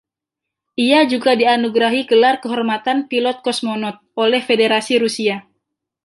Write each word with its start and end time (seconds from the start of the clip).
Ia 0.83 1.01
juga 1.11 1.31
dianugerahi 1.41 2.01
gelar 2.11 2.35
kehormatan 2.43 2.97
Pilot-Kosmonot 3.09 3.97
oleh 4.23 4.41
Federasi 4.47 4.93
Rusia. 5.03 5.37